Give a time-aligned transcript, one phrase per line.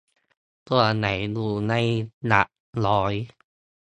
[0.67, 1.73] ส่วนใหญ่อยู่ใน
[2.25, 2.47] หลัก
[2.85, 3.13] ร้อย